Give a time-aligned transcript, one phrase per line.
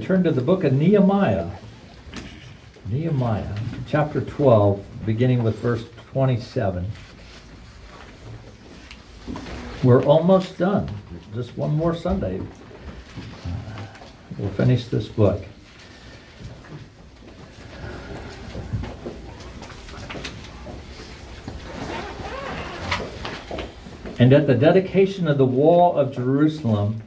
[0.00, 1.50] Turn to the book of Nehemiah.
[2.88, 3.54] Nehemiah,
[3.86, 6.90] chapter 12, beginning with verse 27.
[9.82, 10.88] We're almost done.
[11.34, 12.40] Just one more Sunday.
[14.38, 15.44] We'll finish this book.
[24.18, 27.02] And at the dedication of the wall of Jerusalem,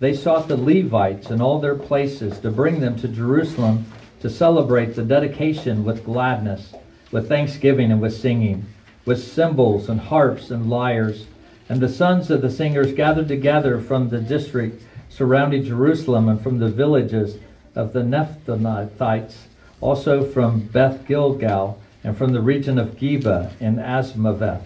[0.00, 3.84] they sought the Levites in all their places to bring them to Jerusalem
[4.20, 6.72] to celebrate the dedication with gladness,
[7.12, 8.66] with thanksgiving and with singing,
[9.04, 11.26] with cymbals and harps and lyres.
[11.68, 16.58] And the sons of the singers gathered together from the district surrounding Jerusalem and from
[16.58, 17.36] the villages
[17.74, 19.34] of the Netophathites,
[19.82, 24.62] also from Beth Gilgal and from the region of Geba and Azmaveth.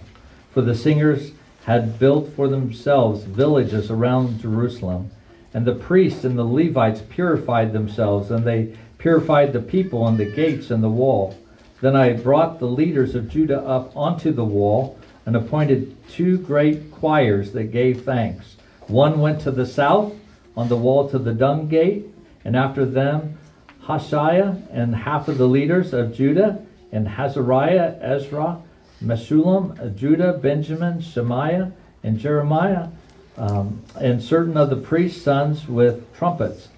[0.52, 1.32] For the singers
[1.64, 5.10] had built for themselves villages around Jerusalem.
[5.54, 10.30] And the priests and the Levites purified themselves, and they purified the people and the
[10.30, 11.38] gates and the wall.
[11.80, 16.90] Then I brought the leaders of Judah up onto the wall and appointed two great
[16.90, 18.56] choirs that gave thanks.
[18.88, 20.12] One went to the south
[20.56, 22.06] on the wall to the dung gate,
[22.44, 23.38] and after them
[23.84, 28.62] Hoshaiah and half of the leaders of Judah, and Azariah, Ezra,
[29.02, 32.88] Meshullam, Judah, Benjamin, Shemaiah, and Jeremiah,
[33.36, 36.68] um, and certain of the priest's sons with trumpets.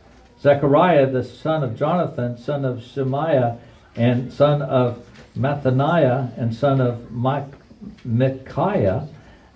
[0.41, 3.59] Zechariah, the son of Jonathan, son of Shemaiah,
[3.95, 5.05] and son of
[5.37, 7.11] Mattaniah, and son of
[8.05, 9.09] Micaiah,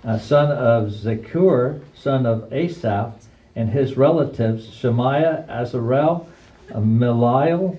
[0.04, 3.14] uh, son of Zaccur, son of Asaph,
[3.54, 6.26] and his relatives, Shemaiah, Azarel,
[6.70, 7.78] Milalai,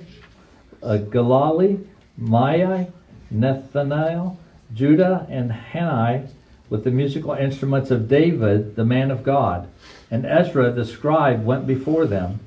[0.84, 1.84] uh, Gilalai,
[2.20, 2.92] Maai,
[3.32, 4.38] Nathaniel,
[4.74, 6.28] Judah, and Hanani,
[6.72, 9.68] with the musical instruments of David, the man of God.
[10.10, 12.40] And Ezra, the scribe, went before them.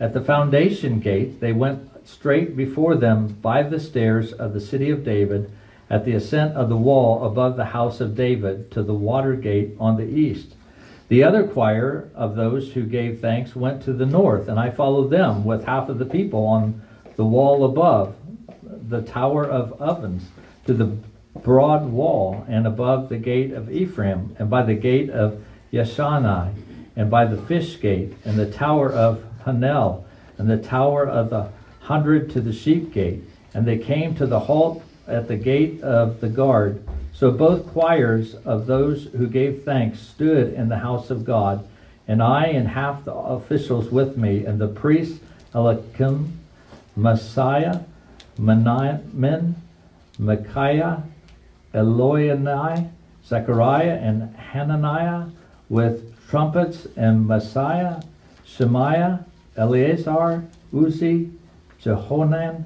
[0.00, 4.90] At the foundation gate, they went straight before them by the stairs of the city
[4.90, 5.50] of David,
[5.88, 9.76] at the ascent of the wall above the house of David, to the water gate
[9.78, 10.56] on the east.
[11.06, 15.10] The other choir of those who gave thanks went to the north, and I followed
[15.10, 16.82] them with half of the people on
[17.14, 18.16] the wall above,
[18.88, 20.24] the tower of ovens,
[20.66, 20.96] to the
[21.42, 26.52] broad wall, and above the gate of Ephraim, and by the gate of Yeshanah,
[26.96, 30.04] and by the fish gate, and the tower of Hananel,
[30.36, 31.48] and the tower of the
[31.80, 33.22] hundred to the sheep gate.
[33.54, 36.82] And they came to the halt at the gate of the guard.
[37.12, 41.66] So both choirs of those who gave thanks stood in the house of God,
[42.06, 45.20] and I and half the officials with me, and the priests
[45.54, 46.38] Eliakim,
[46.96, 47.84] Maaseiah,
[48.38, 49.54] Miniamin,
[50.18, 51.02] Micaiah,
[51.74, 52.90] Elioenai,
[53.24, 55.26] Zechariah, and Hananiah
[55.68, 58.04] with trumpets, and Maaseiah,
[58.44, 59.24] Shemaiah,
[59.56, 61.30] Eleazar, Uzzi,
[61.80, 62.64] Jehohanan,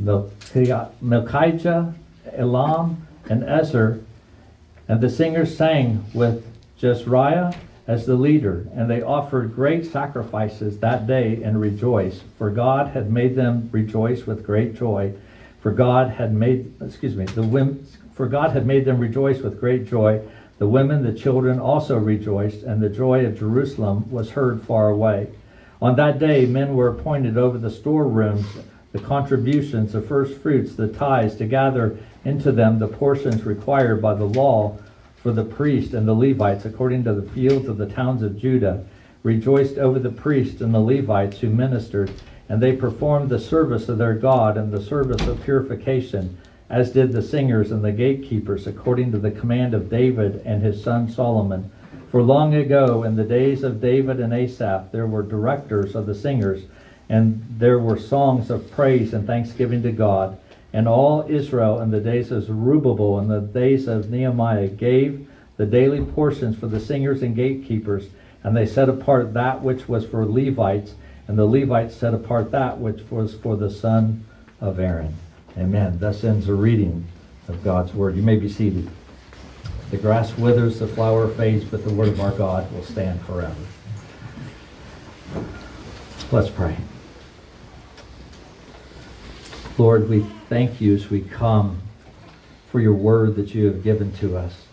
[0.00, 1.94] Malchijah,
[2.32, 4.00] Elam, and Ezer.
[4.88, 6.44] And the singers sang with
[6.80, 7.54] Jezrahiah
[7.86, 13.10] as the leader, and they offered great sacrifices that day and rejoiced, for God had
[13.10, 15.14] made them rejoice with great joy.
[15.62, 17.86] For God had made, excuse me, the women,
[18.18, 20.20] for God had made them rejoice with great joy.
[20.58, 25.28] The women, the children also rejoiced, and the joy of Jerusalem was heard far away.
[25.80, 28.44] On that day, men were appointed over the storerooms,
[28.90, 34.14] the contributions, the first fruits, the tithes, to gather into them the portions required by
[34.14, 34.76] the law
[35.22, 38.84] for the priests and the Levites, according to the fields of the towns of Judah,
[39.22, 42.10] rejoiced over the priests and the Levites who ministered,
[42.48, 46.36] and they performed the service of their God and the service of purification
[46.70, 50.82] as did the singers and the gatekeepers, according to the command of David and his
[50.82, 51.70] son Solomon.
[52.10, 56.14] For long ago, in the days of David and Asaph, there were directors of the
[56.14, 56.64] singers,
[57.08, 60.38] and there were songs of praise and thanksgiving to God.
[60.72, 65.66] And all Israel in the days of Zerubbabel and the days of Nehemiah gave the
[65.66, 68.06] daily portions for the singers and gatekeepers,
[68.44, 70.94] and they set apart that which was for Levites,
[71.26, 74.24] and the Levites set apart that which was for the son
[74.60, 75.14] of Aaron.
[75.58, 75.98] Amen.
[75.98, 77.04] Thus ends the reading
[77.48, 78.16] of God's word.
[78.16, 78.88] You may be seated.
[79.90, 83.54] The grass withers, the flower fades, but the word of our God will stand forever.
[86.30, 86.76] Let's pray.
[89.78, 91.80] Lord, we thank you as we come
[92.70, 94.66] for your word that you have given to us.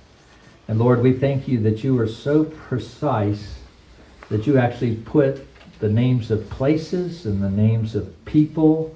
[0.68, 3.60] And Lord, we thank you that you are so precise
[4.30, 5.48] that you actually put
[5.80, 8.96] the names of places and the names of people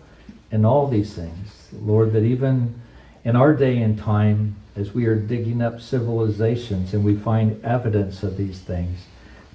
[0.52, 2.82] and all these things Lord, that even
[3.24, 8.24] in our day and time, as we are digging up civilizations and we find evidence
[8.24, 9.00] of these things,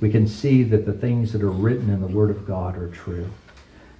[0.00, 2.90] we can see that the things that are written in the Word of God are
[2.90, 3.30] true.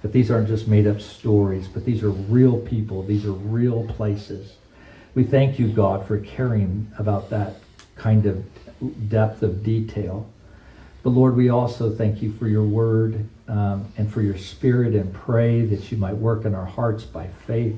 [0.01, 3.01] That these aren't just made up stories, but these are real people.
[3.01, 4.53] These are real places.
[5.15, 7.55] We thank you, God, for caring about that
[7.95, 8.45] kind of
[9.09, 10.29] depth of detail.
[11.01, 15.13] But Lord, we also thank you for your word um, and for your spirit and
[15.13, 17.77] pray that you might work in our hearts by faith.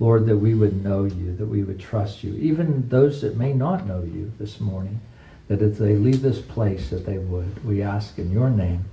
[0.00, 2.34] Lord, that we would know you, that we would trust you.
[2.34, 5.00] Even those that may not know you this morning,
[5.48, 7.64] that if they leave this place, that they would.
[7.64, 8.84] We ask in your name.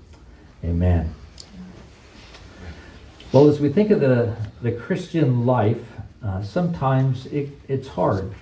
[0.63, 1.13] Amen.
[3.31, 5.84] Well, as we think of the, the Christian life,
[6.24, 8.34] uh, sometimes it, it's hard.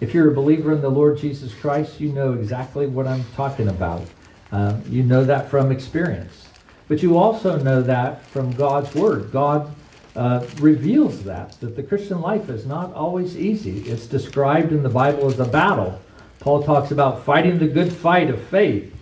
[0.00, 3.68] If you're a believer in the Lord Jesus Christ, you know exactly what I'm talking
[3.68, 4.02] about.
[4.50, 6.47] Uh, you know that from experience.
[6.88, 9.30] But you also know that from God's Word.
[9.30, 9.70] God
[10.16, 13.80] uh, reveals that, that the Christian life is not always easy.
[13.82, 16.00] It's described in the Bible as a battle.
[16.40, 18.94] Paul talks about fighting the good fight of faith.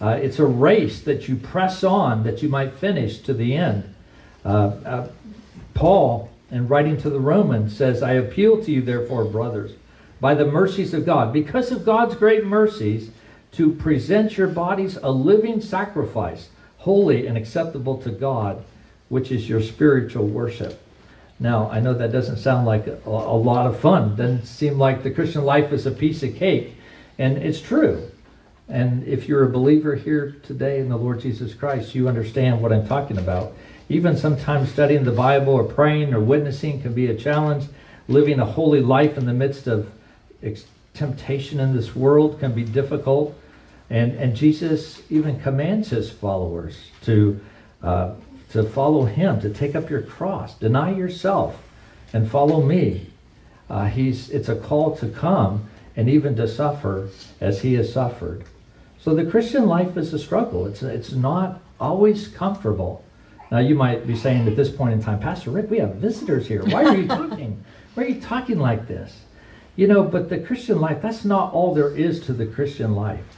[0.00, 3.94] Uh, it's a race that you press on that you might finish to the end.
[4.44, 4.48] Uh,
[4.84, 5.08] uh,
[5.74, 9.72] Paul, in writing to the Romans, says, I appeal to you, therefore, brothers,
[10.20, 13.10] by the mercies of God, because of God's great mercies,
[13.52, 16.48] to present your bodies a living sacrifice,
[16.88, 18.64] holy and acceptable to God,
[19.10, 20.80] which is your spiritual worship.
[21.38, 24.16] Now, I know that doesn't sound like a, a lot of fun.
[24.16, 26.76] Doesn't seem like the Christian life is a piece of cake.
[27.18, 28.10] And it's true.
[28.70, 32.72] And if you're a believer here today in the Lord Jesus Christ, you understand what
[32.72, 33.52] I'm talking about.
[33.90, 37.66] Even sometimes studying the Bible or praying or witnessing can be a challenge.
[38.08, 39.90] Living a holy life in the midst of
[40.94, 43.38] temptation in this world can be difficult.
[43.90, 47.40] And, and Jesus even commands his followers to,
[47.82, 48.14] uh,
[48.50, 51.62] to follow him, to take up your cross, deny yourself,
[52.12, 53.10] and follow me.
[53.70, 57.08] Uh, he's, it's a call to come and even to suffer
[57.40, 58.44] as he has suffered.
[59.00, 60.66] So the Christian life is a struggle.
[60.66, 63.04] It's, it's not always comfortable.
[63.50, 66.46] Now, you might be saying at this point in time, Pastor Rick, we have visitors
[66.46, 66.62] here.
[66.66, 67.64] Why are you talking?
[67.94, 69.22] Why are you talking like this?
[69.76, 73.37] You know, but the Christian life, that's not all there is to the Christian life.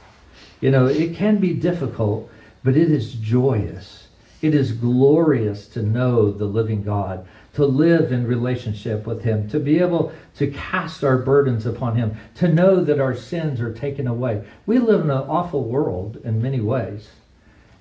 [0.61, 2.29] You know, it can be difficult,
[2.63, 4.07] but it is joyous.
[4.41, 9.59] It is glorious to know the living God, to live in relationship with Him, to
[9.59, 14.07] be able to cast our burdens upon Him, to know that our sins are taken
[14.07, 14.43] away.
[14.65, 17.09] We live in an awful world in many ways,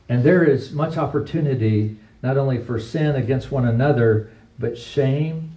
[0.09, 5.57] and there is much opportunity not only for sin against one another, but shame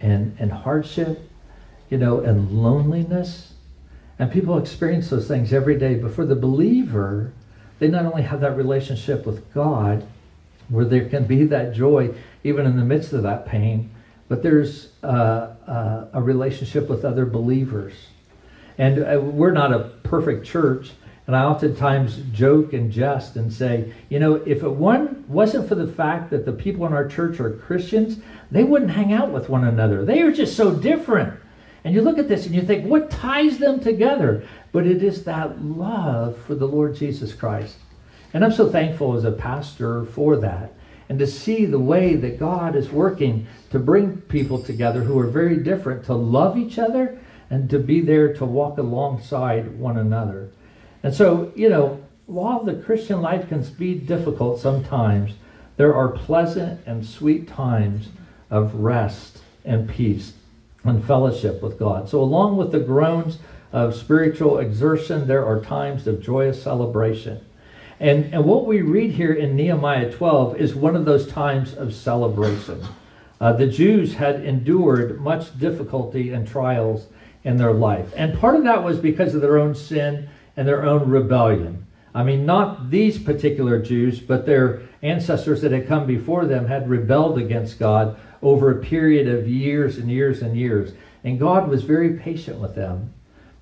[0.00, 1.28] and, and hardship,
[1.88, 3.49] you know, and loneliness.
[4.20, 5.94] And people experience those things every day.
[5.94, 7.32] But for the believer,
[7.78, 10.06] they not only have that relationship with God,
[10.68, 12.14] where there can be that joy
[12.44, 13.90] even in the midst of that pain,
[14.28, 15.06] but there's uh,
[15.66, 17.94] uh, a relationship with other believers.
[18.76, 20.90] And uh, we're not a perfect church,
[21.26, 25.76] and I oftentimes joke and jest and say, you know, if it one wasn't for
[25.76, 28.18] the fact that the people in our church are Christians,
[28.50, 30.04] they wouldn't hang out with one another.
[30.04, 31.40] They are just so different.
[31.84, 34.46] And you look at this and you think, what ties them together?
[34.72, 37.76] But it is that love for the Lord Jesus Christ.
[38.34, 40.74] And I'm so thankful as a pastor for that.
[41.08, 45.26] And to see the way that God is working to bring people together who are
[45.26, 47.18] very different, to love each other
[47.48, 50.50] and to be there to walk alongside one another.
[51.02, 55.32] And so, you know, while the Christian life can be difficult sometimes,
[55.76, 58.10] there are pleasant and sweet times
[58.50, 60.34] of rest and peace
[60.84, 62.08] and fellowship with God.
[62.08, 63.38] So, along with the groans
[63.72, 67.44] of spiritual exertion, there are times of joyous celebration.
[68.00, 71.94] And, and what we read here in Nehemiah 12 is one of those times of
[71.94, 72.82] celebration.
[73.40, 77.06] Uh, the Jews had endured much difficulty and trials
[77.44, 78.12] in their life.
[78.16, 81.86] And part of that was because of their own sin and their own rebellion.
[82.14, 86.88] I mean, not these particular Jews, but their ancestors that had come before them had
[86.88, 90.92] rebelled against God over a period of years and years and years.
[91.24, 93.12] And God was very patient with them.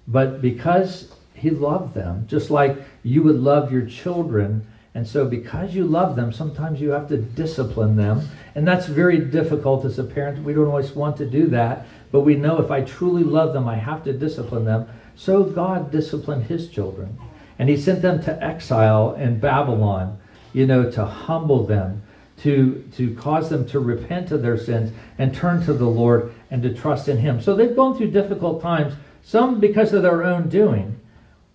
[0.07, 5.75] But because He loved them, just like you would love your children, and so because
[5.75, 8.29] you love them, sometimes you have to discipline them.
[8.57, 10.43] And that's very difficult as a parent.
[10.43, 11.87] We don't always want to do that.
[12.11, 14.89] But we know if I truly love them, I have to discipline them.
[15.15, 17.17] So God disciplined his children.
[17.59, 20.19] And he sent them to exile in Babylon,
[20.53, 22.03] you know, to humble them,
[22.43, 26.63] to, to cause them to repent of their sins and turn to the Lord and
[26.63, 27.41] to trust in him.
[27.41, 30.99] So they've gone through difficult times, some because of their own doing.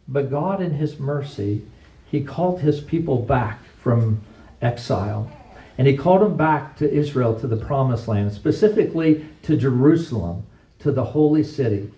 [0.08, 1.66] But God, in his mercy,
[2.12, 4.22] he called his people back from
[4.62, 5.32] exile.
[5.78, 10.46] And he called them back to Israel, to the promised land, specifically to Jerusalem,
[10.80, 11.92] to the holy city.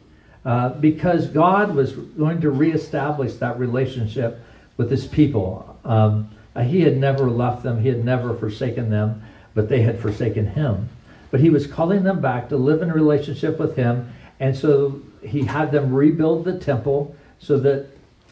[0.46, 4.40] Uh, because God was going to reestablish that relationship
[4.78, 5.78] with his people.
[5.84, 9.22] Um, Uh, he had never left them, he had never forsaken them.
[9.54, 10.90] but they had forsaken him.
[11.32, 14.10] But he was calling them back to live in relationship with him,
[14.40, 17.88] and so he had them rebuild the temple so that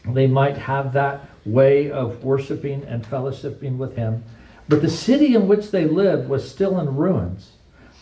[0.06, 4.22] they might have that way of worshiping and fellowshipping with him.
[4.68, 7.52] But the city in which they lived was still in ruins.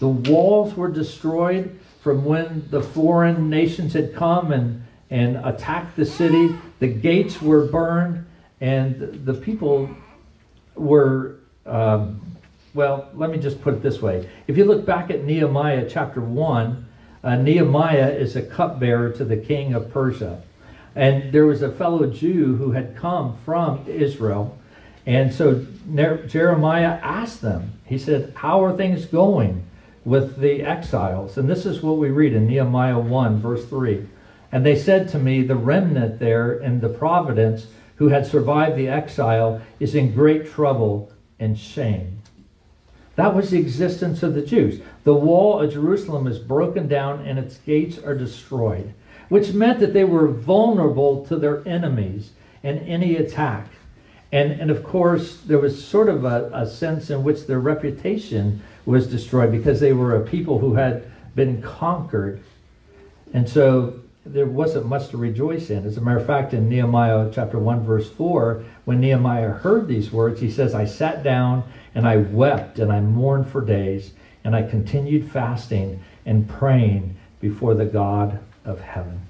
[0.01, 6.05] The walls were destroyed from when the foreign nations had come and, and attacked the
[6.05, 6.57] city.
[6.81, 8.25] The gates were burned,
[8.61, 9.89] and the people
[10.75, 11.37] were,
[11.67, 12.21] um,
[12.75, 14.29] well, let me just put it this way.
[14.47, 16.87] If you look back at Nehemiah chapter 1,
[17.25, 20.43] uh, Nehemiah is a cupbearer to the king of Persia.
[20.95, 24.59] And there was a fellow Jew who had come from Israel.
[25.07, 25.67] And so
[26.27, 29.65] Jeremiah asked them, he said, How are things going
[30.05, 31.39] with the exiles?
[31.39, 34.07] And this is what we read in Nehemiah 1, verse 3.
[34.51, 37.67] And they said to me, The remnant there in the providence
[38.03, 42.21] who had survived the exile is in great trouble and shame.
[43.15, 44.81] That was the existence of the Jews.
[45.05, 48.93] The wall of Jerusalem is broken down and its gates are destroyed,
[49.29, 52.33] which meant that they were vulnerable to their enemies
[52.65, 53.69] and any attack.
[54.33, 58.65] And, and of course, there was sort of a, a sense in which their reputation
[58.85, 62.43] was destroyed because they were a people who had been conquered.
[63.33, 65.85] And so there wasn't much to rejoice in.
[65.85, 70.13] As a matter of fact, in Nehemiah chapter 1, verse 4, when Nehemiah heard these
[70.13, 71.65] words, he says, I sat down
[71.95, 74.13] and I wept and I mourned for days,
[74.45, 79.21] and I continued fasting and praying before the God of heaven.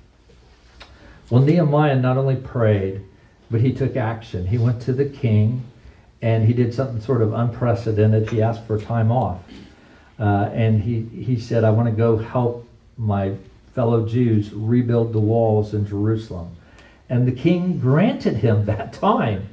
[1.30, 3.02] Well, Nehemiah not only prayed,
[3.50, 4.46] but he took action.
[4.46, 5.64] He went to the king
[6.20, 8.30] and he did something sort of unprecedented.
[8.30, 9.40] He asked for time off.
[10.18, 13.34] Uh, and he, he said, I want to go help my
[13.74, 16.56] fellow Jews rebuild the walls in Jerusalem.
[17.08, 19.48] And the king granted him that time,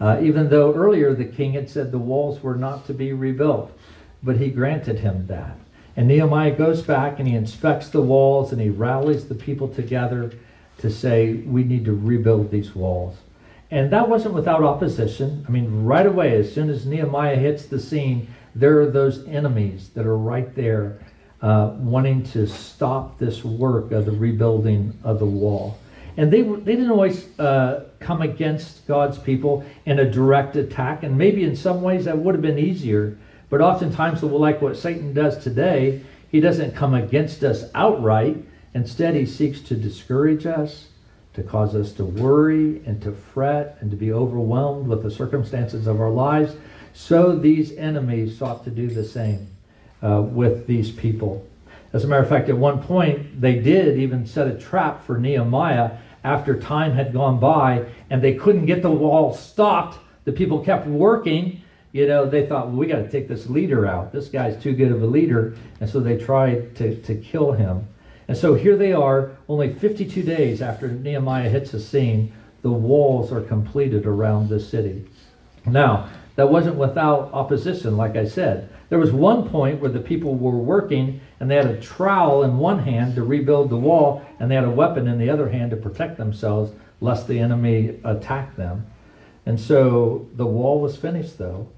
[0.00, 3.76] uh, even though earlier the king had said the walls were not to be rebuilt.
[4.22, 5.56] But he granted him that.
[5.96, 10.32] And Nehemiah goes back and he inspects the walls and he rallies the people together
[10.78, 13.16] to say, we need to rebuild these walls.
[13.70, 15.44] And that wasn't without opposition.
[15.46, 19.90] I mean, right away, as soon as Nehemiah hits the scene, there are those enemies
[19.94, 21.00] that are right there
[21.40, 25.78] uh, wanting to stop this work of the rebuilding of the wall.
[26.16, 31.04] And they, they didn't always uh, come against God's people in a direct attack.
[31.04, 33.16] And maybe in some ways that would have been easier.
[33.50, 38.36] But oftentimes, like what Satan does today, he doesn't come against us outright.
[38.74, 40.88] Instead, he seeks to discourage us,
[41.34, 45.86] to cause us to worry and to fret and to be overwhelmed with the circumstances
[45.86, 46.56] of our lives.
[46.94, 49.46] So these enemies sought to do the same
[50.02, 51.46] uh, with these people.
[51.92, 55.18] As a matter of fact, at one point, they did even set a trap for
[55.18, 59.98] Nehemiah after time had gone by and they couldn't get the wall stopped.
[60.24, 61.62] The people kept working.
[61.92, 64.12] You know, they thought, well, we got to take this leader out.
[64.12, 65.56] This guy's too good of a leader.
[65.80, 67.86] And so they tried to, to kill him.
[68.28, 73.32] And so here they are, only 52 days after Nehemiah hits the scene, the walls
[73.32, 75.06] are completed around the city.
[75.64, 78.68] Now, that wasn't without opposition, like I said.
[78.88, 82.58] There was one point where the people were working and they had a trowel in
[82.58, 85.70] one hand to rebuild the wall, and they had a weapon in the other hand
[85.70, 88.86] to protect themselves lest the enemy attack them.
[89.46, 91.68] And so the wall was finished, though,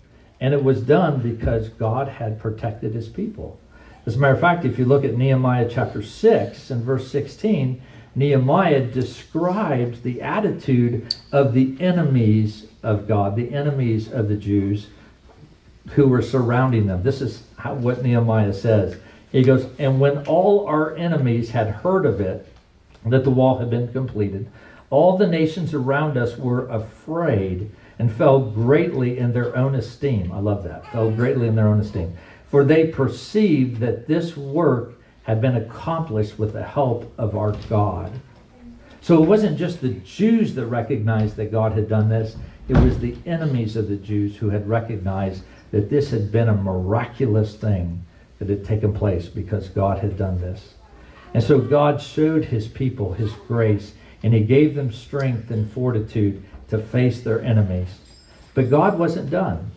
[0.41, 3.59] and it was done because God had protected his people.
[4.07, 7.83] As a matter of fact, if you look at Nehemiah chapter 6 and verse 16,
[8.15, 14.89] Nehemiah describes the attitude of the enemies of God, the enemies of the Jews
[15.95, 17.03] who were surrounding them.
[17.03, 18.97] This is how, what Nehemiah says.
[19.33, 22.47] He goes, And when all our enemies had heard of it,
[23.07, 24.51] that the wall had been completed,
[24.91, 30.33] all the nations around us were afraid and fell greatly in their own esteem.
[30.33, 30.91] I love that.
[30.91, 32.17] Fell greatly in their own esteem.
[32.51, 38.11] For they perceived that this work had been accomplished with the help of our God.
[39.01, 42.37] So it wasn't just the Jews that recognized that God had done this,
[42.69, 46.55] it was the enemies of the Jews who had recognized that this had been a
[46.55, 48.05] miraculous thing
[48.39, 50.75] that had taken place because God had done this.
[51.35, 56.43] And so God showed his people his grace, and he gave them strength and fortitude
[56.69, 57.89] to face their enemies.
[58.55, 59.71] But God wasn't done.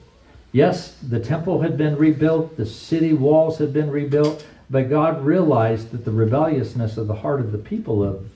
[0.51, 5.91] Yes, the temple had been rebuilt, the city walls had been rebuilt, but God realized
[5.91, 8.29] that the rebelliousness of the heart of the people of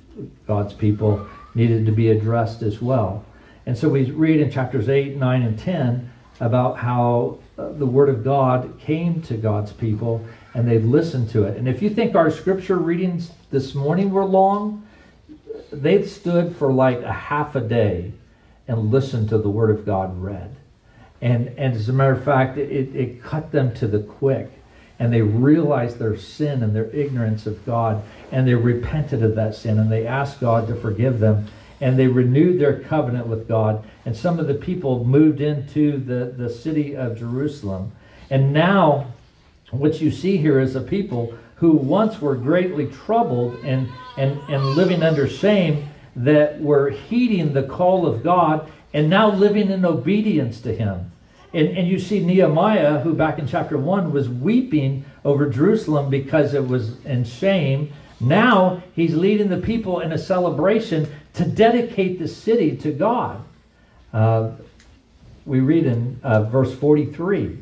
[0.45, 3.23] God's people needed to be addressed as well.
[3.65, 8.23] And so we read in chapters 8, 9, and 10 about how the Word of
[8.23, 11.57] God came to God's people and they listened to it.
[11.57, 14.87] And if you think our scripture readings this morning were long,
[15.71, 18.13] they stood for like a half a day
[18.67, 20.55] and listened to the Word of God read.
[21.21, 24.51] And, and as a matter of fact, it, it cut them to the quick.
[24.99, 28.03] And they realized their sin and their ignorance of God.
[28.31, 31.47] And they repented of that sin and they asked God to forgive them.
[31.79, 33.86] And they renewed their covenant with God.
[34.05, 37.91] And some of the people moved into the, the city of Jerusalem.
[38.29, 39.13] And now,
[39.72, 44.63] what you see here is a people who once were greatly troubled and, and, and
[44.65, 50.62] living under shame that were heeding the call of God and now living in obedience
[50.62, 51.12] to him.
[51.53, 56.53] And, and you see Nehemiah, who back in chapter 1 was weeping over Jerusalem because
[56.53, 57.91] it was in shame.
[58.19, 61.07] Now he's leading the people in a celebration
[61.38, 63.44] to dedicate the city to God.
[64.13, 64.51] Uh,
[65.46, 67.60] we read in uh, verse 43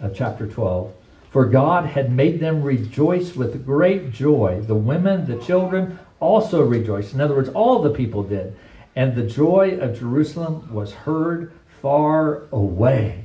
[0.00, 0.92] of chapter 12
[1.30, 4.60] For God had made them rejoice with great joy.
[4.66, 7.14] The women, the children also rejoiced.
[7.14, 8.56] In other words, all the people did
[8.94, 13.24] and the joy of Jerusalem was heard far away.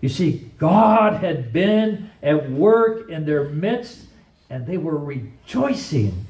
[0.00, 4.06] You see, God had been at work in their midst,
[4.50, 6.26] and they were rejoicing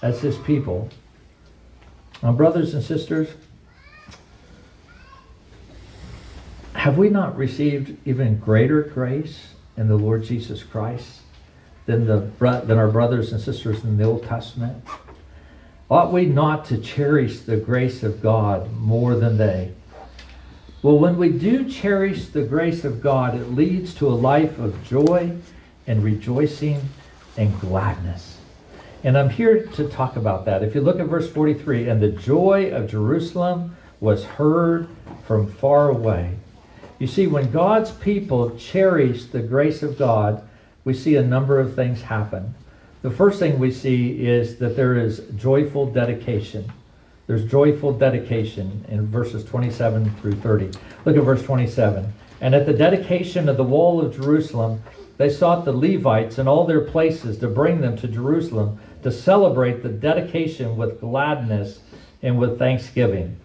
[0.00, 0.88] as his people.
[2.22, 3.28] Now, brothers and sisters,
[6.74, 11.22] have we not received even greater grace in the Lord Jesus Christ
[11.86, 12.30] than, the,
[12.64, 14.84] than our brothers and sisters in the Old Testament?
[15.90, 19.72] Ought we not to cherish the grace of God more than they?
[20.82, 24.82] Well, when we do cherish the grace of God, it leads to a life of
[24.84, 25.36] joy
[25.86, 26.80] and rejoicing
[27.36, 28.38] and gladness.
[29.04, 30.62] And I'm here to talk about that.
[30.62, 34.88] If you look at verse 43, and the joy of Jerusalem was heard
[35.26, 36.36] from far away.
[37.00, 40.48] You see, when God's people cherish the grace of God,
[40.84, 42.54] we see a number of things happen.
[43.02, 46.70] The first thing we see is that there is joyful dedication.
[47.26, 50.70] There's joyful dedication in verses 27 through 30.
[51.04, 52.12] Look at verse 27.
[52.40, 54.82] And at the dedication of the wall of Jerusalem,
[55.16, 59.82] they sought the Levites in all their places to bring them to Jerusalem to celebrate
[59.82, 61.80] the dedication with gladness
[62.22, 63.36] and with thanksgiving.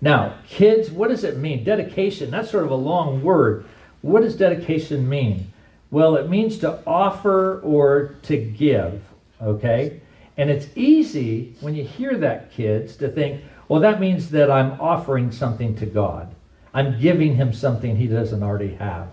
[0.00, 1.64] Now, kids, what does it mean?
[1.64, 3.64] Dedication, that's sort of a long word.
[4.02, 5.52] What does dedication mean?
[5.90, 9.02] Well, it means to offer or to give,
[9.40, 10.00] okay?
[10.36, 14.80] And it's easy when you hear that, kids, to think, well, that means that I'm
[14.80, 16.34] offering something to God.
[16.74, 19.08] I'm giving him something he doesn't already have.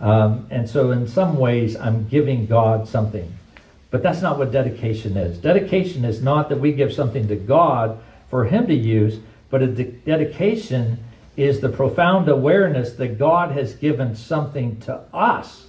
[0.00, 3.32] Um, and so, in some ways, I'm giving God something.
[3.90, 5.38] But that's not what dedication is.
[5.38, 7.98] Dedication is not that we give something to God
[8.28, 9.18] for him to use,
[9.50, 10.98] but a de- dedication
[11.36, 15.66] is the profound awareness that God has given something to us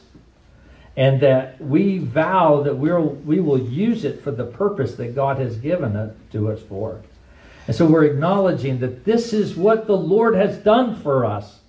[0.97, 5.37] and that we vow that we'll, we will use it for the purpose that God
[5.37, 7.01] has given it to us for.
[7.67, 11.59] And so we're acknowledging that this is what the Lord has done for us.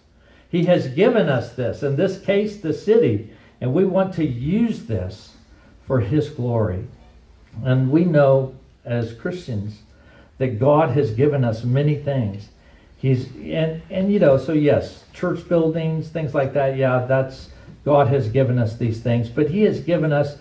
[0.51, 4.85] He has given us this, in this case, the city, and we want to use
[4.87, 5.32] this
[5.93, 6.87] for His glory.
[7.63, 9.83] And we know as Christians
[10.39, 12.49] that God has given us many things.
[12.97, 17.51] He's and and you know, so yes, church buildings, things like that, yeah, that's
[17.85, 20.39] God has given us these things, but He has given us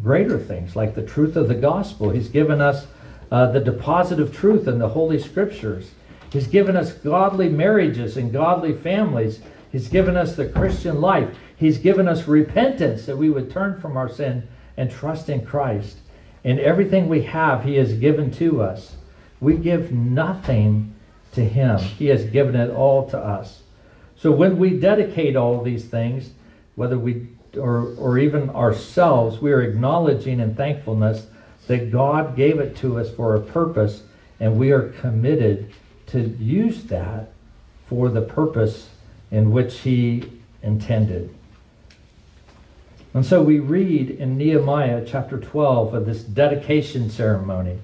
[0.00, 2.10] greater things like the truth of the gospel.
[2.10, 2.86] He's given us
[3.32, 5.90] uh, the deposit of truth in the Holy Scriptures.
[6.32, 9.40] He's given us godly marriages and godly families.
[9.72, 11.36] He's given us the Christian life.
[11.56, 15.98] He's given us repentance that we would turn from our sin and trust in Christ.
[16.44, 18.96] And everything we have, He has given to us.
[19.40, 20.94] We give nothing
[21.32, 23.62] to Him, He has given it all to us.
[24.16, 26.30] So when we dedicate all these things,
[26.76, 31.26] whether we or, or even ourselves, we are acknowledging in thankfulness
[31.66, 34.02] that God gave it to us for a purpose,
[34.40, 35.72] and we are committed
[36.06, 37.32] to use that
[37.86, 38.90] for the purpose
[39.30, 40.30] in which He
[40.62, 41.34] intended.
[43.14, 47.78] And so we read in Nehemiah chapter 12 of this dedication ceremony.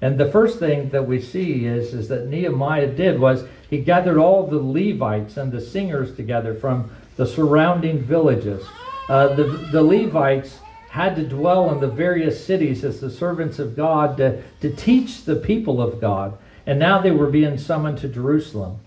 [0.00, 4.16] And the first thing that we see is, is that Nehemiah did was he gathered
[4.16, 8.64] all the Levites and the singers together from the surrounding villages.
[9.08, 13.74] Uh, the, the Levites had to dwell in the various cities as the servants of
[13.74, 16.38] God to, to teach the people of God.
[16.64, 18.78] And now they were being summoned to Jerusalem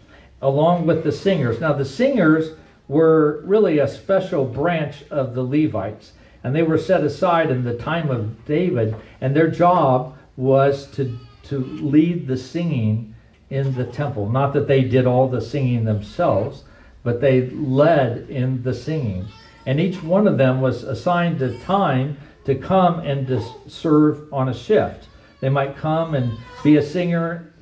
[0.42, 1.60] along with the singers.
[1.60, 2.58] Now, the singers
[2.90, 6.12] were really a special branch of the Levites,
[6.44, 11.18] and they were set aside in the time of David, and their job was to,
[11.44, 13.16] to lead the singing
[13.50, 14.30] in the temple.
[14.30, 16.64] Not that they did all the singing themselves,
[17.04, 19.28] but they led in the singing.
[19.66, 24.50] And each one of them was assigned a time to come and to serve on
[24.50, 25.08] a shift.
[25.42, 27.54] They might come and be a singer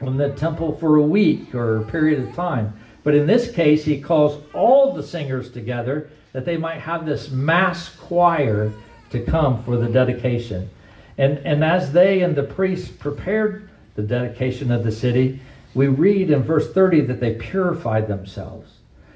[0.00, 2.79] in the temple for a week or a period of time.
[3.02, 7.30] But in this case, he calls all the singers together that they might have this
[7.30, 8.72] mass choir
[9.10, 10.70] to come for the dedication.
[11.18, 15.40] And, and as they and the priests prepared the dedication of the city,
[15.74, 18.70] we read in verse 30 that they purified themselves.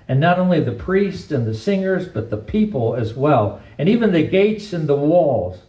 [0.07, 3.63] And not only the priests and the singers, but the people as well.
[3.79, 5.61] And even the gates and the walls.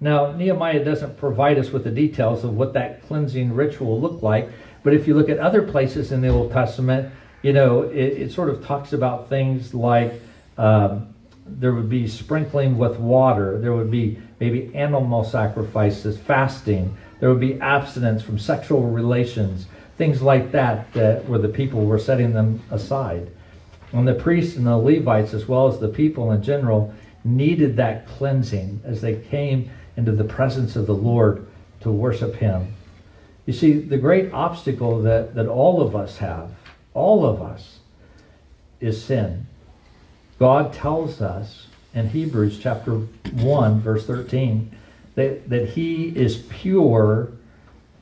[0.00, 4.50] Now, Nehemiah doesn't provide us with the details of what that cleansing ritual looked like,
[4.82, 7.12] but if you look at other places in the Old Testament,
[7.46, 10.20] you know, it, it sort of talks about things like
[10.58, 11.14] um,
[11.46, 17.38] there would be sprinkling with water, there would be maybe animal sacrifices, fasting, there would
[17.38, 22.60] be abstinence from sexual relations, things like that, that where the people were setting them
[22.72, 23.30] aside.
[23.92, 28.08] And the priests and the Levites, as well as the people in general, needed that
[28.08, 31.46] cleansing as they came into the presence of the Lord
[31.82, 32.74] to worship Him.
[33.46, 36.50] You see, the great obstacle that, that all of us have,
[36.96, 37.78] all of us,
[38.80, 39.46] is sin.
[40.38, 44.76] God tells us in Hebrews chapter 1, verse 13,
[45.14, 47.32] that, that He is pure,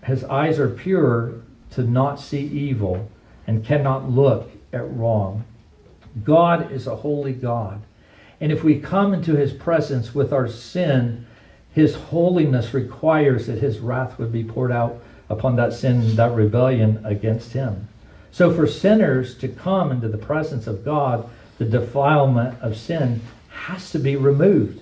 [0.04, 1.34] His eyes are pure
[1.72, 3.10] to not see evil
[3.46, 5.44] and cannot look at wrong.
[6.22, 7.82] God is a holy God.
[8.40, 11.26] And if we come into his presence with our sin,
[11.72, 17.00] his holiness requires that his wrath would be poured out upon that sin, that rebellion
[17.04, 17.88] against him.
[18.34, 23.92] So for sinners to come into the presence of God, the defilement of sin has
[23.92, 24.80] to be removed.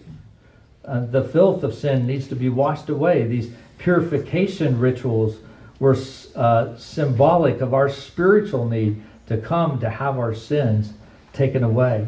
[0.86, 3.26] Uh, the filth of sin needs to be washed away.
[3.26, 5.36] These purification rituals
[5.78, 5.98] were
[6.34, 10.94] uh, symbolic of our spiritual need to come to have our sins
[11.34, 12.06] taken away.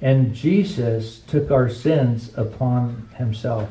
[0.00, 3.70] And Jesus took our sins upon himself.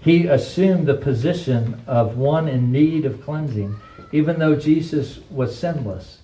[0.00, 3.76] He assumed the position of one in need of cleansing,
[4.10, 6.18] even though Jesus was sinless.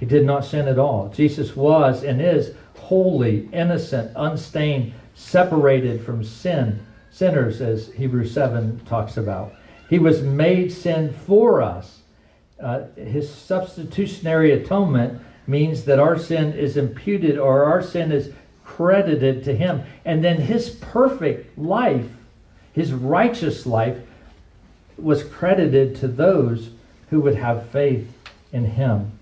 [0.00, 1.10] He did not sin at all.
[1.10, 9.18] Jesus was and is holy, innocent, unstained, separated from sin, sinners, as Hebrews 7 talks
[9.18, 9.52] about.
[9.90, 12.00] He was made sin for us.
[12.58, 18.32] Uh, his substitutionary atonement means that our sin is imputed or our sin is
[18.64, 19.82] credited to him.
[20.06, 22.08] And then his perfect life,
[22.72, 23.98] his righteous life,
[24.96, 26.70] was credited to those
[27.10, 28.10] who would have faith
[28.50, 29.12] in him.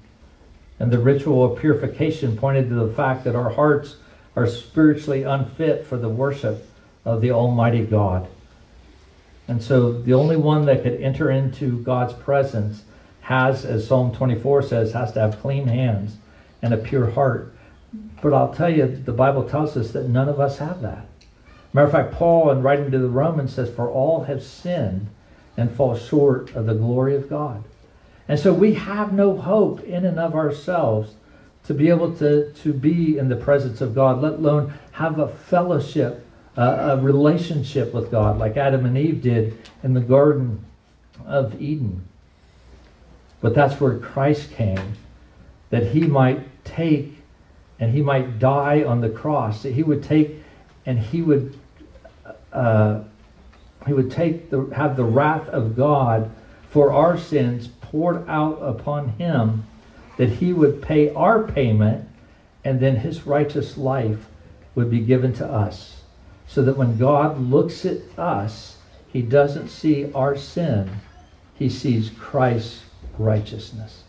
[0.80, 3.96] And the ritual of purification pointed to the fact that our hearts
[4.36, 6.64] are spiritually unfit for the worship
[7.04, 8.28] of the Almighty God.
[9.48, 12.84] And so the only one that could enter into God's presence
[13.22, 16.16] has, as Psalm 24 says, has to have clean hands
[16.62, 17.52] and a pure heart.
[18.22, 21.06] But I'll tell you, the Bible tells us that none of us have that.
[21.72, 25.08] Matter of fact, Paul, in writing to the Romans, says, For all have sinned
[25.56, 27.64] and fall short of the glory of God.
[28.28, 31.14] And so we have no hope in and of ourselves
[31.64, 35.28] to be able to, to be in the presence of God, let alone have a
[35.28, 40.64] fellowship, uh, a relationship with God, like Adam and Eve did in the Garden
[41.26, 42.06] of Eden.
[43.40, 44.94] But that's where Christ came,
[45.70, 47.18] that he might take
[47.80, 50.42] and he might die on the cross, that he would take
[50.84, 51.58] and he would
[52.52, 53.02] uh,
[53.86, 56.30] he would take the have the wrath of God
[56.70, 59.66] for our sins poured out upon him,
[60.16, 62.08] that he would pay our payment,
[62.64, 64.26] and then his righteous life
[64.74, 66.02] would be given to us.
[66.46, 68.78] So that when God looks at us,
[69.12, 70.90] he doesn't see our sin,
[71.54, 72.82] he sees Christ's
[73.18, 74.04] righteousness.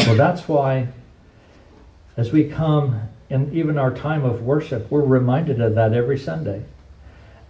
[0.00, 0.88] Well, that's why
[2.16, 6.64] as we come in even our time of worship, we're reminded of that every Sunday.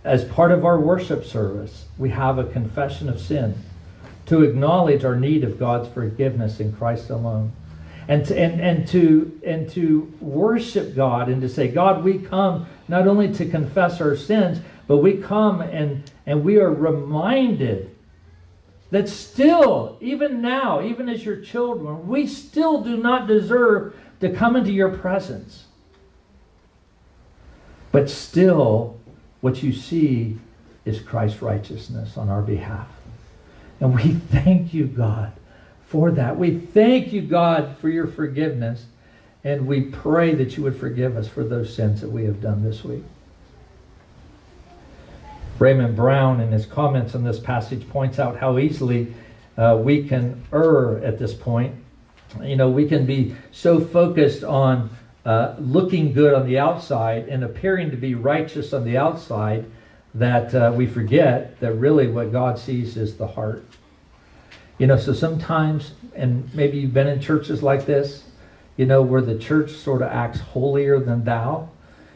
[0.02, 3.54] As part of our worship service, we have a confession of sin
[4.26, 7.52] to acknowledge our need of God's forgiveness in Christ alone.
[8.08, 12.66] And to, and, and, to, and to worship God and to say, God, we come
[12.88, 17.94] not only to confess our sins, but we come and, and we are reminded
[18.90, 24.56] that still, even now, even as your children, we still do not deserve to come
[24.56, 25.66] into your presence.
[27.92, 28.99] But still,
[29.40, 30.38] what you see
[30.84, 32.88] is Christ's righteousness on our behalf.
[33.80, 35.32] And we thank you, God,
[35.86, 36.36] for that.
[36.36, 38.84] We thank you, God, for your forgiveness.
[39.42, 42.62] And we pray that you would forgive us for those sins that we have done
[42.62, 43.04] this week.
[45.58, 49.14] Raymond Brown, in his comments on this passage, points out how easily
[49.58, 51.74] uh, we can err at this point.
[52.42, 54.90] You know, we can be so focused on
[55.24, 59.64] uh, looking good on the outside and appearing to be righteous on the outside
[60.14, 63.64] that uh, we forget that really what God sees is the heart.
[64.78, 68.24] You know, so sometimes, and maybe you've been in churches like this,
[68.76, 71.68] you know, where the church sort of acts holier than thou.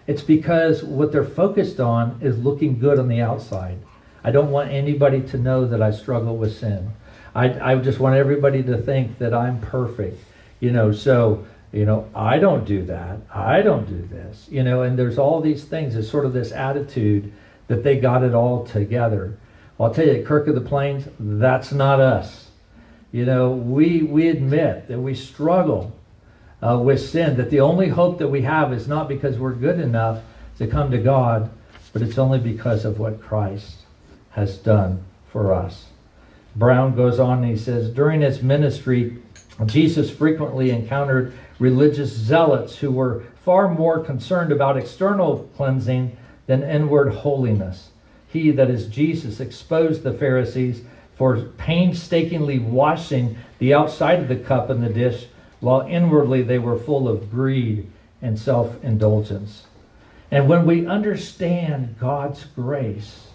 [0.06, 3.78] It's because what they're focused on is looking good on the outside.
[4.22, 6.90] I don't want anybody to know that I struggle with sin.
[7.34, 10.22] I, I just want everybody to think that I'm perfect.
[10.60, 13.18] You know, so, you know, I don't do that.
[13.34, 14.46] I don't do this.
[14.48, 15.96] You know, and there's all these things.
[15.96, 17.32] It's sort of this attitude
[17.66, 19.36] that they got it all together.
[19.80, 22.48] I'll tell you, Kirk of the Plains, that's not us.
[23.10, 25.92] You know, we, we admit that we struggle
[26.62, 29.80] uh, with sin, that the only hope that we have is not because we're good
[29.80, 30.22] enough
[30.58, 31.50] to come to God,
[31.92, 33.78] but it's only because of what Christ
[34.30, 35.86] has done for us.
[36.54, 39.18] Brown goes on and he says, during his ministry,
[39.66, 47.12] Jesus frequently encountered religious zealots who were far more concerned about external cleansing than inward
[47.12, 47.90] holiness.
[48.28, 50.82] He, that is Jesus, exposed the Pharisees
[51.16, 55.26] for painstakingly washing the outside of the cup and the dish,
[55.60, 57.90] while inwardly they were full of greed
[58.20, 59.66] and self indulgence.
[60.30, 63.28] And when we understand God's grace,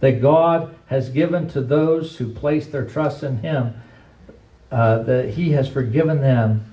[0.00, 3.74] that God has given to those who place their trust in Him,
[4.72, 6.69] uh, that He has forgiven them,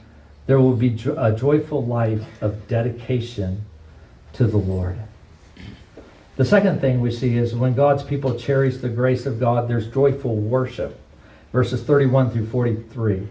[0.47, 3.63] there will be a joyful life of dedication
[4.33, 4.97] to the Lord.
[6.37, 9.87] The second thing we see is when God's people cherish the grace of God, there's
[9.87, 10.99] joyful worship.
[11.51, 13.27] Verses 31 through 43.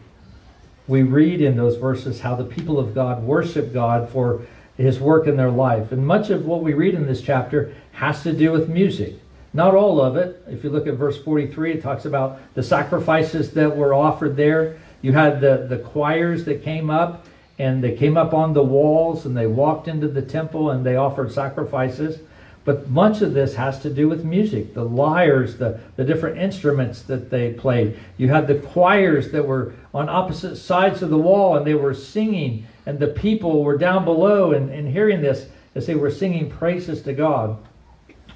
[0.89, 5.27] We read in those verses how the people of God worship God for his work
[5.27, 5.93] in their life.
[5.93, 9.15] And much of what we read in this chapter has to do with music.
[9.53, 10.43] Not all of it.
[10.49, 14.79] If you look at verse 43, it talks about the sacrifices that were offered there.
[15.07, 17.27] You had the, the choirs that came up,
[17.61, 20.97] and they came up on the walls, and they walked into the temple, and they
[20.97, 22.19] offered sacrifices.
[22.65, 27.03] But much of this has to do with music, the lyres, the, the different instruments
[27.03, 27.97] that they played.
[28.17, 31.95] You had the choirs that were on opposite sides of the wall and they were
[31.95, 36.51] singing, and the people were down below and, and hearing this as they were singing
[36.51, 37.57] praises to God.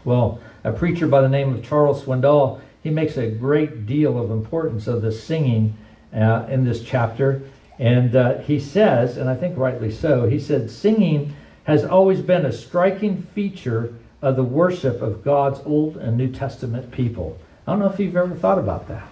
[0.05, 4.31] Well, a preacher by the name of Charles Swindoll, he makes a great deal of
[4.31, 5.77] importance of the singing
[6.15, 7.43] uh, in this chapter.
[7.79, 12.45] And uh, he says, and I think rightly so, he said, singing has always been
[12.45, 17.39] a striking feature of the worship of God's Old and New Testament people.
[17.67, 19.07] I don't know if you've ever thought about that.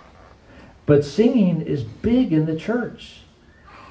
[0.87, 3.21] But singing is big in the church.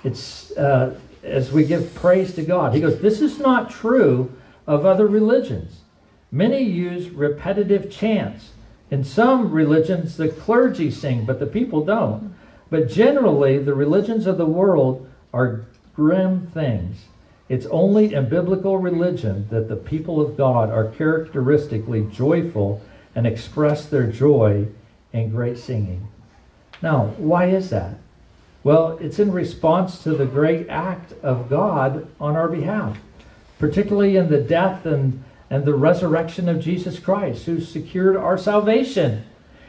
[0.04, 2.74] It's uh, as we give praise to God.
[2.74, 4.32] He goes, This is not true
[4.66, 5.82] of other religions.
[6.32, 8.52] Many use repetitive chants.
[8.90, 12.34] In some religions, the clergy sing, but the people don't.
[12.70, 17.06] But generally, the religions of the world are grim things.
[17.50, 22.82] It's only in biblical religion that the people of God are characteristically joyful
[23.16, 24.68] and express their joy
[25.14, 26.08] in great singing.
[26.82, 27.96] Now, why is that?
[28.64, 32.98] Well, it's in response to the great act of God on our behalf,
[33.60, 39.24] particularly in the death and, and the resurrection of Jesus Christ, who secured our salvation.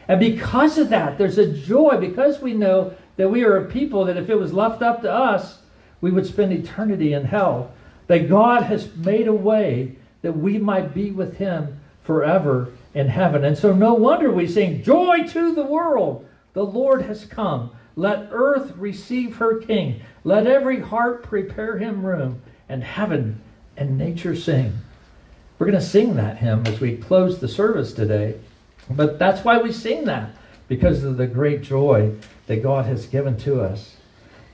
[0.09, 4.07] And because of that, there's a joy, because we know that we are a people
[4.07, 5.59] that if it was left up to us,
[6.01, 7.73] we would spend eternity in hell.
[8.07, 13.44] That God has made a way that we might be with Him forever in heaven.
[13.44, 16.27] And so, no wonder we sing, Joy to the world!
[16.55, 17.71] The Lord has come.
[17.94, 20.01] Let earth receive her King.
[20.25, 23.40] Let every heart prepare him room, and heaven
[23.77, 24.73] and nature sing.
[25.59, 28.38] We're going to sing that hymn as we close the service today.
[28.90, 30.31] But that's why we sing that,
[30.66, 32.14] because of the great joy
[32.46, 33.96] that God has given to us.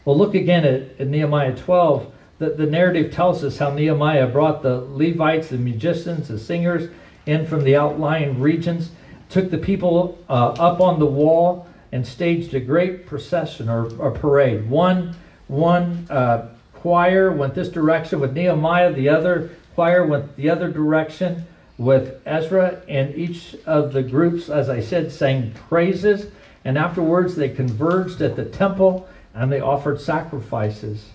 [0.04, 2.12] Well, look again at, at Nehemiah 12.
[2.38, 6.90] The, the narrative tells us how Nehemiah brought the Levites, the musicians, the singers
[7.26, 8.90] in from the outlying regions,
[9.28, 14.10] took the people uh, up on the wall and staged a great procession or, or
[14.10, 14.68] parade.
[14.68, 15.14] One,
[15.46, 21.46] one uh, choir went this direction with Nehemiah, the other choir went the other direction
[21.76, 26.30] with Ezra, and each of the groups, as I said, sang praises.
[26.64, 31.08] And afterwards, they converged at the temple and they offered sacrifices.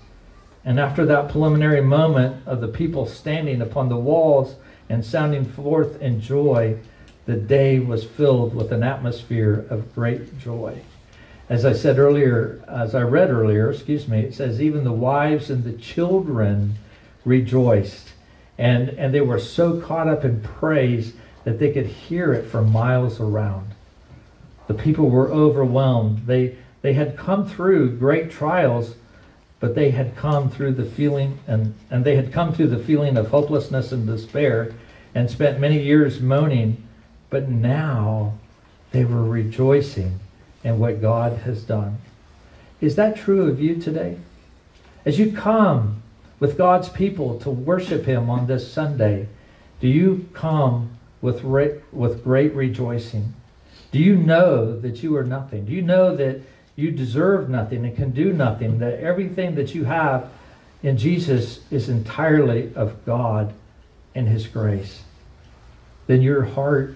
[0.65, 4.55] And after that preliminary moment of the people standing upon the walls
[4.89, 6.77] and sounding forth in joy,
[7.25, 10.81] the day was filled with an atmosphere of great joy.
[11.47, 15.49] As I said earlier, as I read earlier, excuse me, it says, even the wives
[15.49, 16.75] and the children
[17.25, 18.09] rejoiced.
[18.59, 21.13] And, and they were so caught up in praise
[21.45, 23.71] that they could hear it for miles around.
[24.67, 26.27] The people were overwhelmed.
[26.27, 28.95] They, they had come through great trials,
[29.61, 33.15] but they had come through the feeling and, and they had come through the feeling
[33.15, 34.73] of hopelessness and despair
[35.15, 36.83] and spent many years moaning,
[37.29, 38.33] but now
[38.91, 40.19] they were rejoicing
[40.65, 41.97] in what God has done.
[42.81, 44.17] Is that true of you today?
[45.05, 46.03] As you come
[46.39, 49.27] with God's people to worship Him on this Sunday,
[49.79, 53.33] do you come with, re- with great rejoicing?
[53.91, 55.65] Do you know that you are nothing?
[55.65, 56.41] Do you know that
[56.75, 58.79] you deserve nothing and can do nothing?
[58.79, 60.29] That everything that you have
[60.83, 63.53] in Jesus is entirely of God
[64.15, 65.03] and His grace?
[66.07, 66.95] Then your heart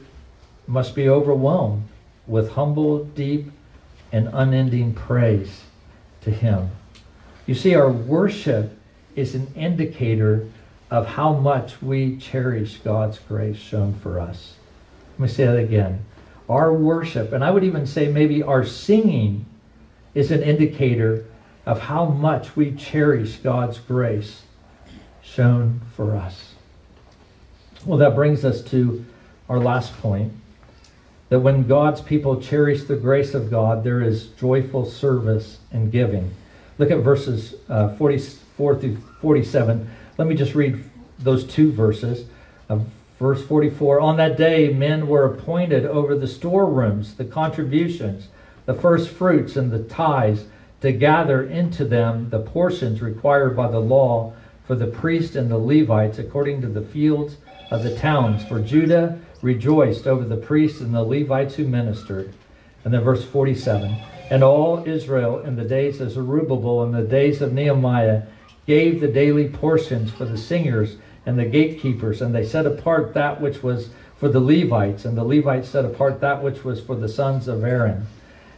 [0.67, 1.87] must be overwhelmed
[2.27, 3.51] with humble, deep,
[4.11, 5.61] and unending praise
[6.21, 6.69] to Him.
[7.45, 8.77] You see, our worship
[9.15, 10.47] is an indicator
[10.89, 14.53] of how much we cherish God's grace shown for us.
[15.13, 16.05] Let me say that again.
[16.49, 19.45] Our worship, and I would even say maybe our singing,
[20.13, 21.25] is an indicator
[21.65, 24.43] of how much we cherish God's grace
[25.21, 26.53] shown for us.
[27.85, 29.05] Well, that brings us to
[29.49, 30.33] our last point
[31.29, 36.31] that when God's people cherish the grace of God, there is joyful service and giving.
[36.77, 37.95] Look at verses uh,
[38.57, 39.89] 44 through 47.
[40.17, 40.83] Let me just read
[41.19, 42.25] those two verses.
[42.69, 42.79] Uh,
[43.19, 48.27] verse 44 On that day, men were appointed over the storerooms, the contributions,
[48.65, 50.45] the first fruits, and the tithes
[50.81, 54.33] to gather into them the portions required by the law
[54.65, 57.37] for the priests and the Levites according to the fields
[57.71, 58.45] of the towns.
[58.45, 62.33] For Judah rejoiced over the priests and the Levites who ministered.
[62.83, 63.95] And then verse 47
[64.29, 68.23] And all Israel in the days of Zerubbabel and the days of Nehemiah
[68.65, 73.39] gave the daily portions for the singers and the gatekeepers, and they set apart that
[73.39, 77.09] which was for the Levites, and the Levites set apart that which was for the
[77.09, 78.05] sons of Aaron.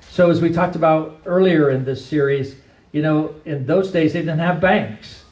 [0.09, 2.55] So, as we talked about earlier in this series,
[2.91, 5.23] you know, in those days they didn't have banks.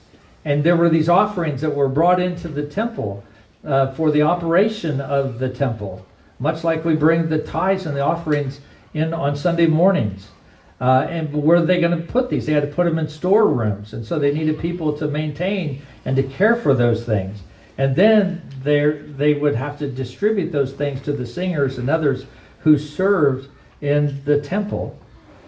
[0.46, 3.24] And there were these offerings that were brought into the temple
[3.64, 6.06] uh, for the operation of the temple,
[6.40, 8.60] much like we bring the tithes and the offerings
[8.94, 10.28] in on Sunday mornings.
[10.84, 12.46] Uh, and where are they going to put these?
[12.46, 16.14] They had to put them in storerooms, and so they needed people to maintain and
[16.18, 17.40] to care for those things.
[17.78, 22.26] And then they would have to distribute those things to the singers and others
[22.60, 25.00] who served in the temple.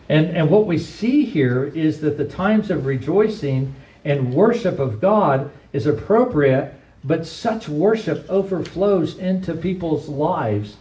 [0.08, 5.02] And, and what we see here is that the times of rejoicing and worship of
[5.02, 10.78] God is appropriate but such worship overflows into people's lives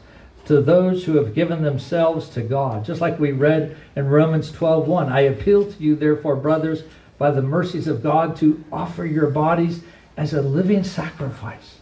[0.46, 2.84] to those who have given themselves to God.
[2.84, 6.84] Just like we read in Romans 12:1, I appeal to you therefore brothers
[7.18, 9.82] by the mercies of God to offer your bodies
[10.16, 11.78] as a living sacrifice.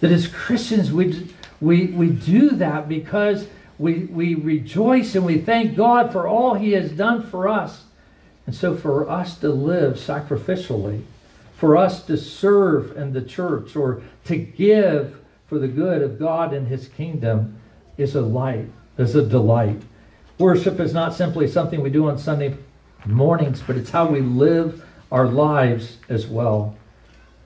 [0.00, 1.28] That as Christians we
[1.60, 3.46] we we do that because
[3.78, 7.84] we we rejoice and we thank God for all he has done for us.
[8.46, 11.02] And so for us to live sacrificially
[11.60, 16.54] for us to serve in the church or to give for the good of God
[16.54, 17.59] and his kingdom
[17.96, 18.66] is a light,
[18.98, 19.82] is a delight.
[20.38, 22.56] Worship is not simply something we do on Sunday
[23.04, 26.76] mornings, but it's how we live our lives as well.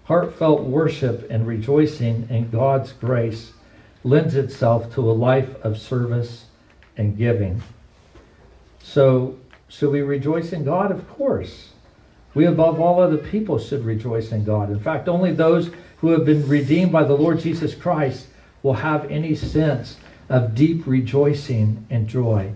[0.05, 3.53] Heartfelt worship and rejoicing in God's grace
[4.05, 6.45] lends itself to a life of service
[6.97, 7.63] and giving.
[8.83, 10.93] So, should we rejoice in God?
[10.93, 11.71] Of course.
[12.35, 14.71] We, above all other people, should rejoice in God.
[14.71, 18.27] In fact, only those who have been redeemed by the Lord Jesus Christ
[18.63, 19.97] will have any sense
[20.29, 22.53] of deep rejoicing and joy.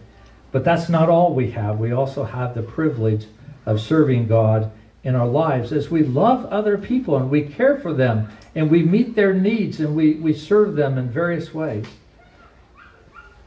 [0.51, 1.79] But that's not all we have.
[1.79, 3.27] We also have the privilege
[3.67, 4.71] of serving God
[5.05, 8.83] in our lives as we love other people and we care for them and we
[8.83, 11.87] meet their needs and we, we serve them in various ways.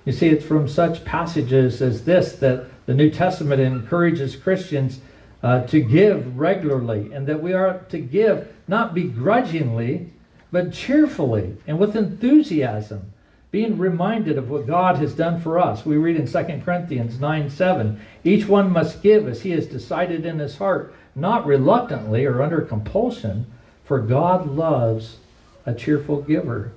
[0.05, 4.99] You see, it's from such passages as this that the New Testament encourages Christians
[5.43, 10.11] uh, to give regularly, and that we are to give not begrudgingly,
[10.51, 13.11] but cheerfully and with enthusiasm,
[13.51, 15.85] being reminded of what God has done for us.
[15.85, 20.25] We read in 2 Corinthians 9 7, each one must give as he has decided
[20.25, 23.45] in his heart, not reluctantly or under compulsion,
[23.83, 25.17] for God loves
[25.65, 26.71] a cheerful giver.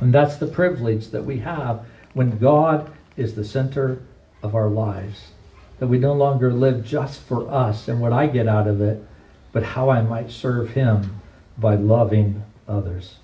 [0.00, 4.00] And that's the privilege that we have when God is the center
[4.42, 5.32] of our lives
[5.78, 9.04] that we no longer live just for us and what I get out of it,
[9.52, 11.20] but how I might serve Him
[11.58, 13.16] by loving others.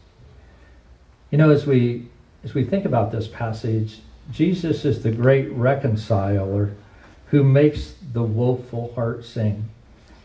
[1.31, 2.10] You know, as we
[2.43, 3.99] as we think about this passage,
[4.33, 6.75] Jesus is the great reconciler
[7.27, 9.69] who makes the woeful heart sing.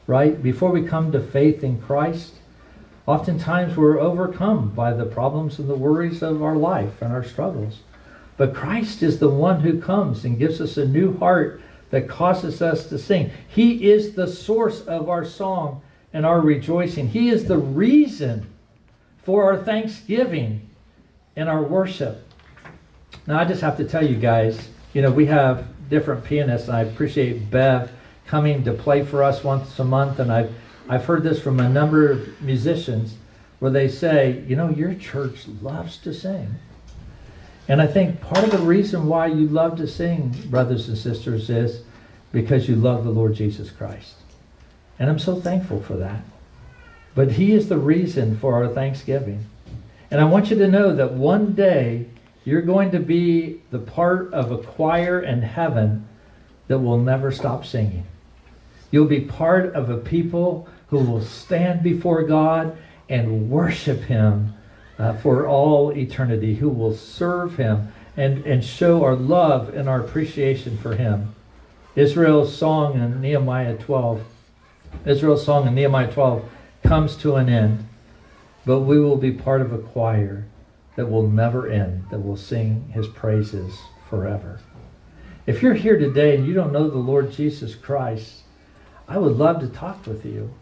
[0.07, 0.41] Right?
[0.41, 2.35] Before we come to faith in Christ,
[3.05, 7.79] oftentimes we're overcome by the problems and the worries of our life and our struggles.
[8.37, 12.61] But Christ is the one who comes and gives us a new heart that causes
[12.61, 13.31] us to sing.
[13.47, 15.81] He is the source of our song
[16.13, 17.07] and our rejoicing.
[17.09, 18.47] He is the reason
[19.23, 20.69] for our thanksgiving
[21.35, 22.27] and our worship.
[23.27, 26.67] Now, I just have to tell you guys, you know, we have different pianists.
[26.67, 27.91] And I appreciate Bev
[28.27, 30.19] coming to play for us once a month.
[30.19, 30.53] And I've,
[30.89, 33.15] I've heard this from a number of musicians
[33.59, 36.55] where they say, you know, your church loves to sing.
[37.67, 41.49] And I think part of the reason why you love to sing, brothers and sisters,
[41.49, 41.81] is
[42.31, 44.15] because you love the Lord Jesus Christ.
[44.99, 46.21] And I'm so thankful for that.
[47.15, 49.45] But He is the reason for our thanksgiving.
[50.15, 52.05] And I want you to know that one day
[52.45, 56.07] you're going to be the part of a choir in heaven
[56.69, 58.05] that will never stop singing.
[58.91, 62.77] You'll be part of a people who will stand before God
[63.09, 64.53] and worship Him
[64.97, 69.99] uh, for all eternity, who will serve Him and, and show our love and our
[69.99, 71.35] appreciation for Him.
[71.97, 74.23] Israel's song in Nehemiah 12,
[75.05, 76.49] Israel's song in Nehemiah 12
[76.83, 77.84] comes to an end,
[78.65, 80.45] but we will be part of a choir
[80.95, 83.77] that will never end, that will sing His praises
[84.09, 84.59] forever.
[85.45, 88.41] If you're here today and you don't know the Lord Jesus Christ,
[89.07, 90.53] I would love to talk with you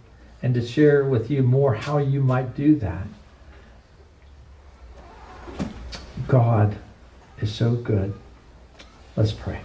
[0.41, 3.07] and to share with you more how you might do that.
[6.27, 6.75] God
[7.39, 8.13] is so good.
[9.15, 9.61] Let's pray.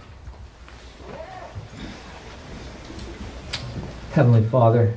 [4.13, 4.95] Heavenly Father,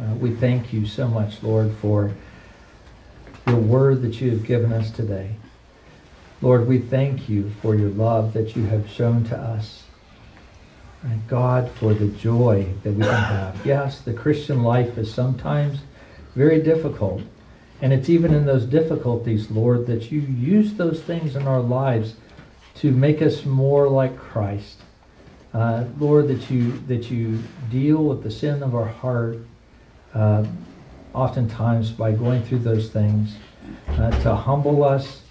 [0.00, 2.12] uh, we thank you so much, Lord, for
[3.46, 5.36] your word that you have given us today.
[6.40, 9.84] Lord, we thank you for your love that you have shown to us.
[11.02, 13.66] And God, for the joy that we can have.
[13.66, 15.80] Yes, the Christian life is sometimes
[16.34, 17.22] very difficult.
[17.80, 22.14] And it's even in those difficulties, Lord, that you use those things in our lives
[22.76, 24.78] to make us more like Christ.
[25.52, 29.38] Uh, Lord, that you that you deal with the sin of our heart,
[30.14, 30.44] uh,
[31.14, 33.36] oftentimes by going through those things,
[33.88, 35.22] uh, to humble us,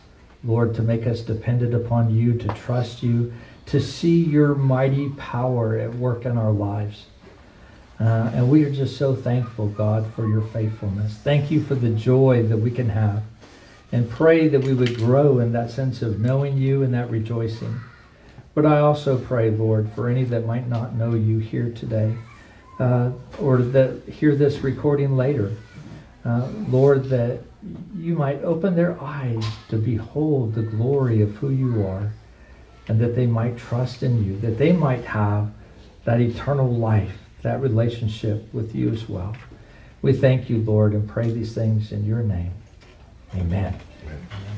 [0.44, 3.34] Lord, to make us dependent upon you, to trust you,
[3.68, 7.06] to see your mighty power at work in our lives.
[8.00, 11.14] Uh, and we are just so thankful, God, for your faithfulness.
[11.24, 13.24] Thank you for the joy that we can have.
[13.92, 17.80] And pray that we would grow in that sense of knowing you and that rejoicing.
[18.56, 22.16] But I also pray, Lord, for any that might not know you here today,
[22.80, 25.56] uh, or that hear this recording later,
[26.26, 27.42] uh, Lord, that
[27.96, 32.12] you might open their eyes to behold the glory of who you are,
[32.88, 35.52] and that they might trust in you, that they might have
[36.06, 39.36] that eternal life that relationship with you as well.
[40.02, 42.54] We thank you, Lord, and pray these things in your name.
[43.36, 43.80] Amen.
[44.04, 44.51] Amen.